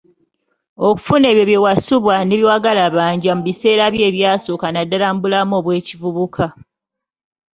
[0.87, 6.45] Okufuna ebyo bye wasubwa ne byewagalabanja mu biseera byo ebyasooka naddala mu bulamu bw'ekivubuka.